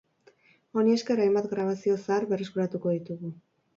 [0.81, 3.35] Honi esker, hainbat grabazio zahar berreskuratuko ditugu.